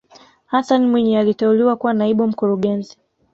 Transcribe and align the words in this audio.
hassan 0.45 0.87
mwinyi 0.87 1.17
aliteuliwa 1.17 1.75
kuwa 1.75 1.93
naibu 1.93 2.27
mkurugenzi 2.27 2.97